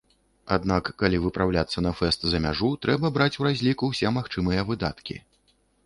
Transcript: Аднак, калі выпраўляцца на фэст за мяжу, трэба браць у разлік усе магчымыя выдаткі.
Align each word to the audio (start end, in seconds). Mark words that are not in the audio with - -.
Аднак, 0.55 0.89
калі 1.01 1.17
выпраўляцца 1.25 1.83
на 1.87 1.93
фэст 1.99 2.25
за 2.33 2.41
мяжу, 2.47 2.73
трэба 2.87 3.15
браць 3.19 3.31
у 3.43 3.49
разлік 3.49 3.87
усе 3.93 4.17
магчымыя 4.21 4.61
выдаткі. 4.73 5.15